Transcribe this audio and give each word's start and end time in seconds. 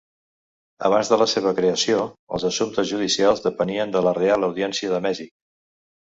Abans 0.87 1.11
de 1.11 1.19
la 1.21 1.27
seva 1.33 1.51
creació, 1.59 1.99
els 2.37 2.47
assumptes 2.49 2.89
judicials 2.93 3.45
depenien 3.45 3.95
de 3.99 4.03
la 4.09 4.17
Reial 4.21 4.49
Audiència 4.51 4.93
de 4.97 5.05
Mèxic. 5.11 5.33